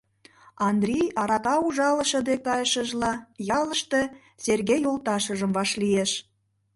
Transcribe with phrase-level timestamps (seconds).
[0.67, 3.11] Андрий, арака ужалыше дек кайышыжла,
[3.59, 4.01] ялыште
[4.45, 6.11] Сергей йолташыжым вашлиеш.